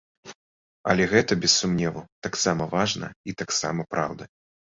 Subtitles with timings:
[0.93, 4.23] Але гэта без сумневу таксама важна і таксама праўда.